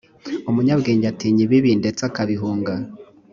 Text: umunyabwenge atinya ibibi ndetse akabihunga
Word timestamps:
umunyabwenge 0.49 1.05
atinya 1.09 1.41
ibibi 1.45 1.71
ndetse 1.81 2.01
akabihunga 2.09 2.73